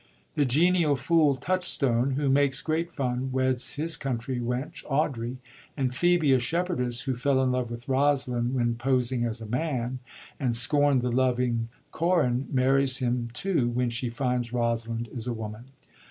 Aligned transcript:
The 0.33 0.45
genial 0.45 0.95
fool 0.95 1.35
Touchstone, 1.35 2.13
who 2.13 2.27
makes 2.27 2.63
great 2.63 2.91
fun, 2.91 3.31
weds 3.31 3.73
his 3.73 3.95
country 3.95 4.39
wench 4.39 4.83
Audrey; 4.89 5.37
and 5.77 5.93
Phebe, 5.93 6.33
a 6.33 6.39
shepherdess, 6.39 7.01
who 7.01 7.15
fell 7.15 7.39
in 7.43 7.51
love 7.51 7.69
with 7.69 7.87
Rosalind 7.87 8.55
when 8.55 8.73
posing 8.77 9.25
as 9.25 9.41
a 9.41 9.45
man, 9.45 9.99
and 10.39 10.53
scomd 10.55 11.01
the 11.03 11.11
loving 11.11 11.69
Corin, 11.91 12.47
marries 12.51 12.97
him 12.97 13.29
too 13.33 13.69
when 13.69 13.91
she 13.91 14.09
finds 14.09 14.51
Rosalind 14.51 15.07
is 15.13 15.27
a 15.27 15.33
woman. 15.33 15.65